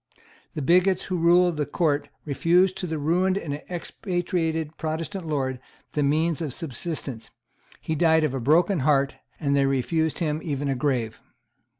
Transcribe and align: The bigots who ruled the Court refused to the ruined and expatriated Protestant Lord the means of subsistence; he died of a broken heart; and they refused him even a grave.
The 0.55 0.63
bigots 0.63 1.03
who 1.03 1.17
ruled 1.19 1.57
the 1.57 1.65
Court 1.67 2.09
refused 2.25 2.75
to 2.77 2.87
the 2.87 2.97
ruined 2.97 3.37
and 3.37 3.61
expatriated 3.69 4.75
Protestant 4.75 5.27
Lord 5.27 5.59
the 5.93 6.01
means 6.01 6.41
of 6.41 6.53
subsistence; 6.53 7.29
he 7.81 7.93
died 7.93 8.23
of 8.23 8.33
a 8.33 8.39
broken 8.39 8.79
heart; 8.79 9.17
and 9.39 9.55
they 9.55 9.67
refused 9.67 10.17
him 10.17 10.41
even 10.43 10.69
a 10.69 10.75
grave. 10.75 11.21